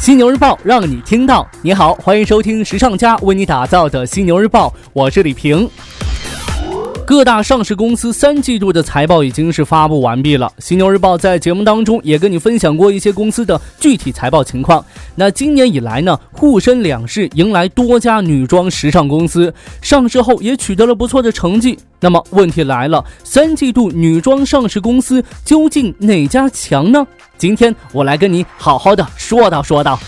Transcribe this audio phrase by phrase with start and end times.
[0.00, 1.46] 犀牛日报让你听到。
[1.60, 5.68] 你好，欢迎收听时尚家为你打造的犀牛日报，我是李平。
[7.10, 10.48] 各大上市公司三季度的财报已经是发布完毕了。
[10.60, 14.84] 犀牛日报在节目当中也跟你分享过一些公司的具体财报情况。
[15.16, 19.52] 那今年以来呢，沪深两市迎来多家女装时尚公司
[19.82, 21.76] 上市后，也取得了不错的成绩。
[21.98, 27.04] 那么问题来了，三季度女装上市公司究竟哪家强呢？
[27.36, 29.98] 今天我来跟你好好的说道说道。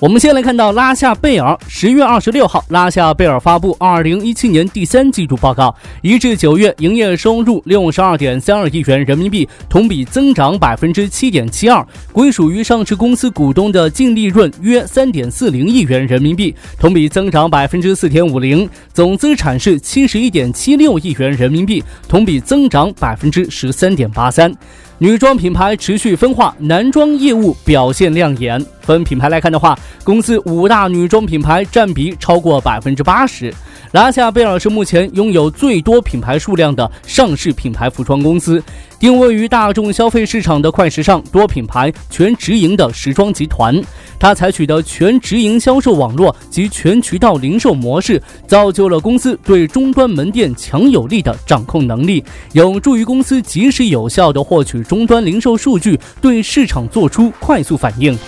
[0.00, 24.54] 我们先来看到拉夏贝尔，十月二十六号，拉夏贝尔发布二零一七年第三季度报告，一至九月营业收入六十二点三二亿元人民币，同比增长百分之七点七二，归属于上市公司股东的净利润约三点四零亿元人民币，同比增长百分之四点五零，总资产是七十一点七六亿元人民币，同比增长百分之十三点八三。
[25.00, 28.60] 女装品牌持续分化，男装业务表现亮眼。
[28.80, 33.54] 分品牌来看的话，公司五大女装品牌占比超过百分之八十。
[33.92, 38.62] 拉夏贝尔是目前拥有最多品牌数量的上市品牌服装公司，
[39.00, 43.80] 定位于大众消费市场的快时尚多品牌全直营的时装集团。
[44.18, 58.18] 它采取的全直营销售网络及全渠道零售模式，造就了公司对终端门店强有力的掌控能力，有助于公司及时有效地获取终端零售数据，对市场做出快速反应。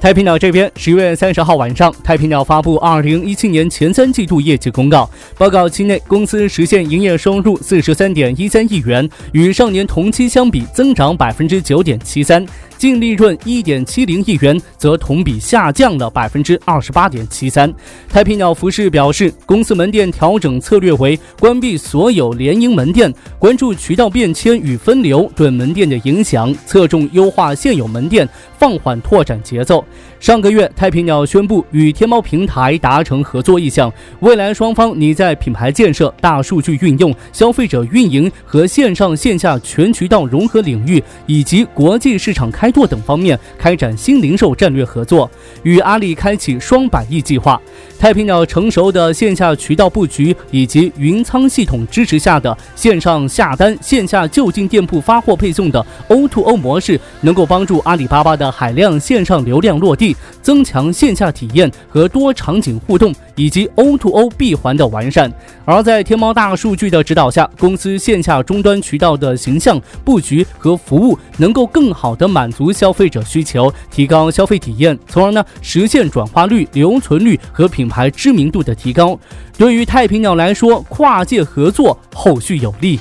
[0.00, 5.08] 太平鸟这边，十月三十号晚上，太平鸟发布二零一七年前三季度业绩公告。
[5.36, 12.42] 报告期内，公司实现营业收入四十三点一三亿元，与上年同期相比增长百分之九点七三。
[12.80, 17.70] 净利润一点七零亿元，则同比下降了百分之二十八点七三。
[18.08, 28.26] 太平鸟服饰表示，公司门店调整策略为关闭所有联营门店，关注渠道变迁与分流对门店的影响，侧重优化现有门店，
[28.58, 29.84] 放缓拓展节奏。
[30.20, 33.90] 上个月，太平鸟宣布与天猫平台达成合作意向，
[34.20, 42.70] 未来双方拟在品牌建设、大数据运用、消费者运营和线上线下全渠道融合领域，以及国际市场开。
[42.70, 45.28] 拓等方面开展新零售战略合作，
[45.64, 47.60] 与阿里开启双百亿计划。
[47.98, 60.09] 太平鸟成熟的线下渠道布局以及云仓系统支持下的线上下单、线下就近店铺发货配送的 O2O 模式，能够帮助阿里巴巴的海量线上流量落地，
[60.42, 63.14] 增强线下体验和多场景互动。
[63.36, 65.32] 以及 O2O 闭环的完善，
[65.64, 79.18] 而在天猫大数据的指导下，公司线下终端渠道的形象布局和服务能够更好的满足消费者需求，提高消费体验，从而呢实现转化率、留存率和品牌知名度的提高。
[79.56, 82.98] 对于太平鸟来说，跨界合作后续有利。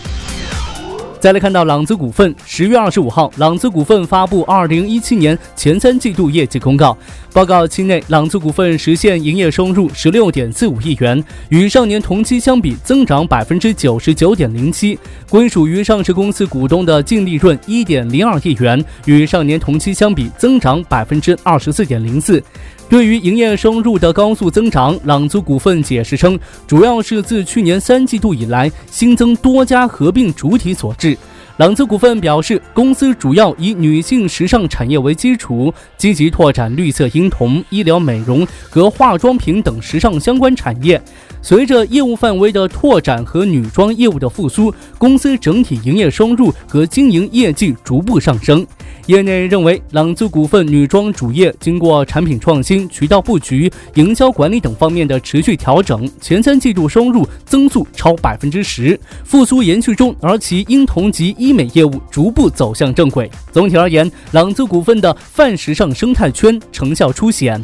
[1.20, 6.98] 再来看到朗姿股份，十月二十五号，朗姿股份发布二零一七年前三季度业绩公告。
[7.34, 14.98] 报告期内，朗姿股份实现营业收入十六点四五亿元，与上年同期相比增长百分之九十九点零七。
[15.30, 22.42] 归属于上市公司股东的净利润一点零二亿元，与上年同期相比增长百分之二十四点零四。
[22.90, 31.16] 对于营业收入的高速增长，朗姿股份解释称，主要是自去年三季度以来新增多家合并主体所致。
[31.60, 41.02] 朗姿股份表示，公司主要以女性时尚产业为基础，积极拓展绿色婴童、医疗美容和化妆品等时尚相关产业。
[41.42, 48.66] 随着业务范围的拓展和女装业务的复苏，公司整体营业收入和经营业绩逐步上升。
[49.08, 63.30] 业内认为，朗姿股份女装主业经过产品创新、渠道布局、营销管理等方面的持续调整，前三季度收入增速超百分之十，复苏延续中，而其婴童及医美业务逐步走向正轨。
[63.52, 67.64] 总体而言，朗姿股份的泛时尚生态圈成效初显。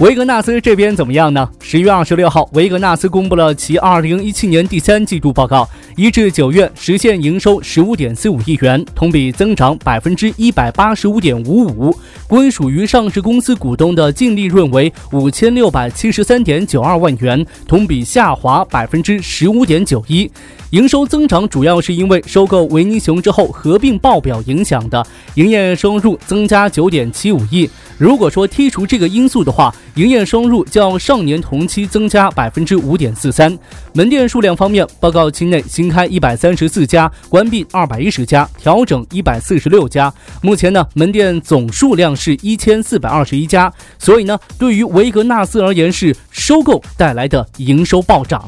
[0.00, 1.46] 维格纳斯这边怎么样呢？
[1.60, 11.94] 十月二十六号，维格纳斯公布了其二零一七年第三季度报告，一至九月实现营收十五点四五亿元，同比增长百分之一百八十五点五五。
[12.26, 20.30] 归属于上市公司股东的净利润为五千六百七十三点九二万元，同比下滑百分之十五点九一。
[20.70, 25.04] 营收增长主要是因为收购维尼熊之后合并报表影响的，
[25.34, 27.68] 营业收入增加九点七五亿。
[27.98, 33.56] 如果说剔除这个因素的话，营业收入较上年同期增加百分之五点四三。
[33.92, 40.12] 门店数量方面，报告期内新开一百三十四家，关闭二百一十家，调整一百四十六家。
[40.42, 43.72] 目前呢，门店总数量是一千四百二十一家。
[43.98, 48.44] 所以呢，对于维格纳斯而言，是收购带来的营收暴涨。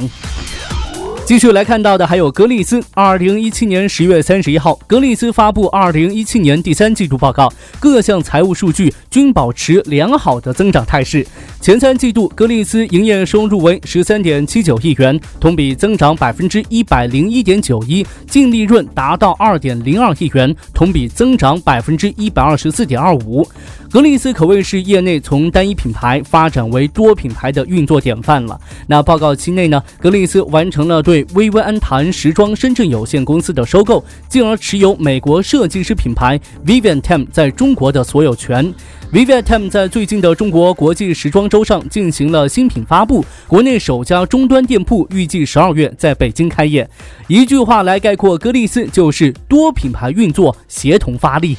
[1.33, 2.79] 继续来看到的还有格力斯。
[2.93, 7.51] 二零一七年十月三十一号，格力斯发布二零一七年第三季度报告，
[7.81, 11.27] 各项财务数据均保持良好的增长态势。
[11.59, 23.49] 前三季度，格力斯营业收入为十三点七九亿元，同比增长百分之一百零一点九一；净利润达到二点零二亿元，同比增长百分之一百二十四点二五。
[23.91, 28.59] 格力斯可谓是业内从单一品牌发展为多品牌的运作典范了。
[28.87, 38.73] 那报告期内呢，格力斯完成了对薇薇安谈时装深圳有限公司的收购，进而持有美国设计师品牌 Vivienne t e m 在中国的所有权。
[39.13, 46.89] Vivian Tem 在最近的中国国际时装周上进行了新品发布，国内首家终端店铺预计十二月在北京开业。
[47.27, 51.55] 一句话来概括格力斯，就是多品牌运作协同发力。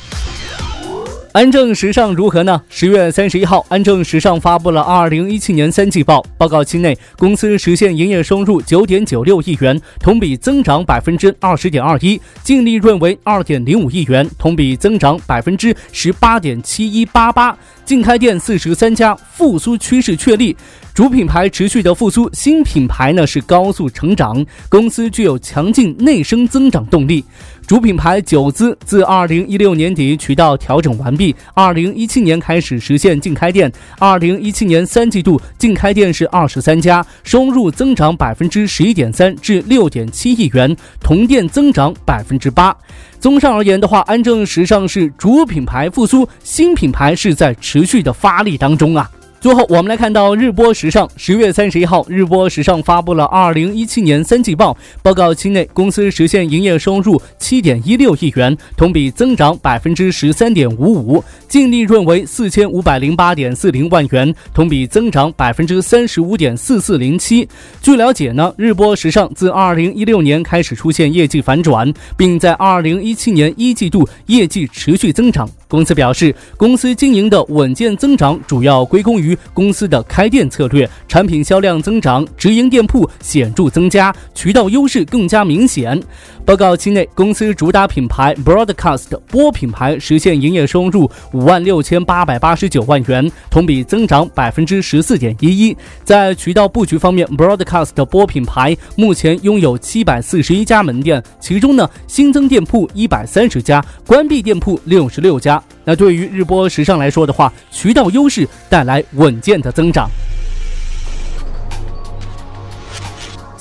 [1.33, 2.61] 安正时尚如何呢？
[2.69, 6.23] 十月三十一号，安正时尚发布了二零一七年三季报。
[6.37, 17.57] 报告期内，公司实现营业收入九点九六亿元，同比增长百分之二十点二一；净利润为二点零五亿元，同比增长百分之十八点七一八八。
[17.83, 20.55] 净开店四十三家，复苏趋势确立。
[20.93, 27.25] 主品牌持续的复苏，新品牌呢是高速成长，公司具有强劲内生增长动力。
[27.65, 33.71] 主品牌九资自二零一六年底渠道调整完毕，二零一七年开始实现净开店。
[33.97, 42.75] 二零一七年三季度净开店是二十三家，收入增长百分之十一点三至六点七亿元，同店增长百分之八。
[43.19, 49.09] 综上而言的话，安正时尚是主品牌复苏，新品牌是在持续的发力当中啊。
[49.43, 51.05] 最后，我们来看到日播时尚。
[51.17, 54.73] 十月三十一号，日播时尚发布了二零一七年三季报。
[55.01, 67.45] 报告期内，公司实现营业收入七点一六亿元，同比增长百分之十三点五五；净利润为四千五百零八点四零万元，同比增长百分之三十五点四四零七。
[67.81, 75.49] 据了解呢，日播时尚自二零一六年开始出现业绩反转，并在二零一七年一季度业绩持续增长。
[75.73, 85.99] 公司表示，公司经营的稳健增长主要归功于公司的开店策略，产品销量增长，直营店铺显著增加，渠道优势更加明显。
[86.45, 95.75] 报告期内，公司主打品牌 Broadcast 播品牌实现营业收入五万六千八百八十九万元，同比增长百分之十四点一一。
[96.03, 105.63] 在渠道布局方面，Broadcast 播品牌目前拥有七百四十一家门店，其中呢新增店铺一百三十家，关闭店铺六十六家。
[105.85, 110.09] 那对于日播时尚来说的话，渠道优势带来稳健的增长。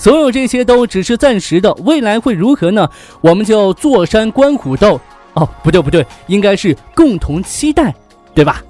[0.02, 2.90] 所有这些都只是暂时的，未来会如何呢？
[3.20, 5.00] 我们就坐山观虎斗。
[5.34, 7.94] 哦，不对不对，应该是共同期待，
[8.34, 8.60] 对吧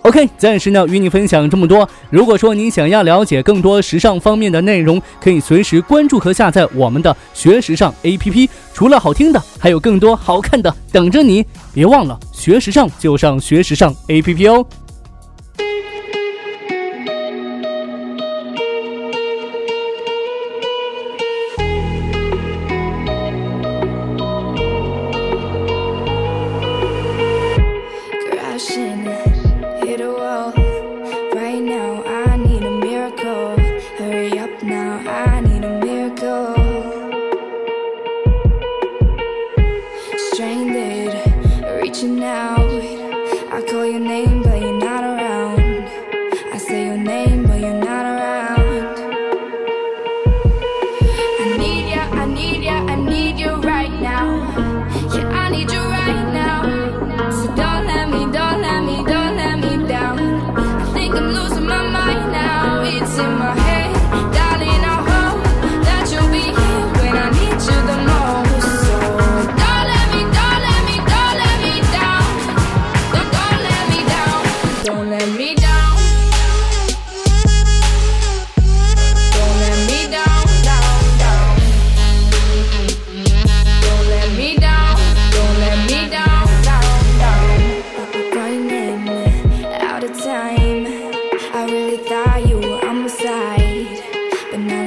[0.00, 1.86] ？OK，暂时呢与你分享这么多。
[2.08, 8.48] 如果说你想要了解更多时尚方面的内容，可以随时关注和下载我们的学时尚 APP。
[8.72, 11.44] 除了好听的，还有更多好看的等着你。
[11.74, 14.64] 别忘了学时尚就上学时尚 APP 哦。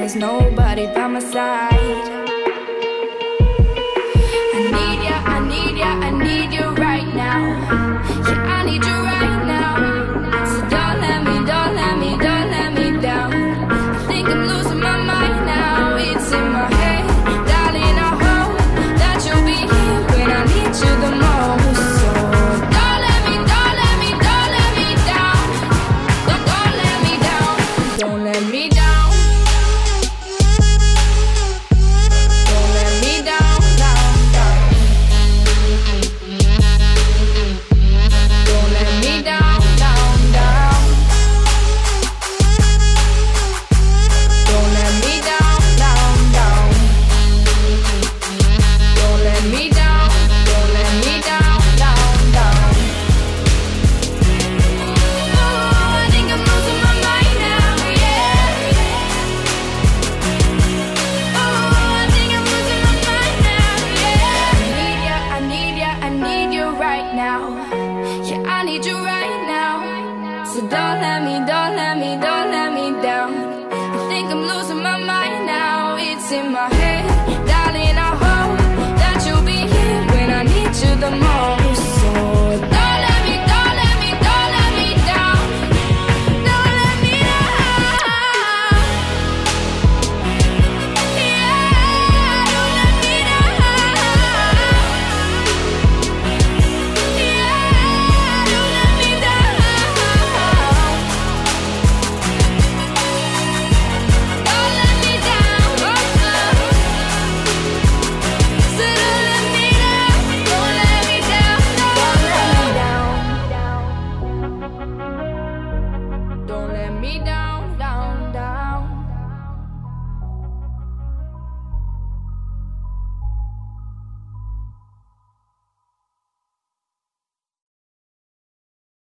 [0.04, 2.23] there's nobody by my side.